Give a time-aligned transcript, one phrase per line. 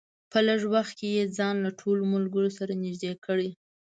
[0.31, 3.49] په لږ وخت کې یې ځان له ټولو ملګرو سره نږدې کړی.